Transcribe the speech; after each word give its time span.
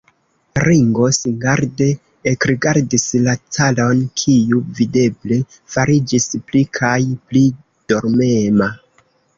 Ringo 0.67 1.09
singarde 1.17 1.89
ekrigardis 2.31 3.05
la 3.27 3.37
caron, 3.59 4.01
kiu 4.23 4.63
videble 4.81 5.41
fariĝis 5.77 6.29
pli 6.51 6.65
kaj 6.81 6.97
pli 7.29 7.49
dormema. 7.95 8.75